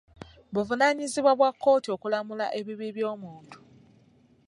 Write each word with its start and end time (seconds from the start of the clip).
Buvunaanyizibwa 0.53 1.31
bwa 1.39 1.49
kkooti 1.55 1.89
okulamula 1.95 2.45
ebibi 2.59 2.87
by'omuntu. 2.95 3.57